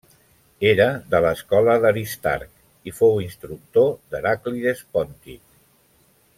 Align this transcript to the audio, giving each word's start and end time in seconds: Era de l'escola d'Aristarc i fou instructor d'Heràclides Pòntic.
Era 0.69 0.87
de 1.11 1.19
l'escola 1.25 1.75
d'Aristarc 1.83 2.91
i 2.91 2.95
fou 3.01 3.21
instructor 3.27 3.95
d'Heràclides 4.15 4.85
Pòntic. 4.97 5.43